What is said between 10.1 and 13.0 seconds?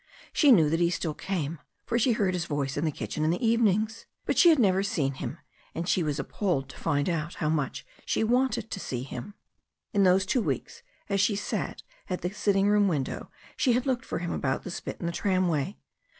two weeks, as she sat at the sitting room